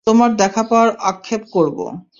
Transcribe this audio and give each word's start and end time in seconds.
তোমার 0.07 0.29
দেখা 0.35 0.63
পাওয়ার 0.63 0.89
অপেক্ষা 1.03 1.37
করব। 1.53 1.77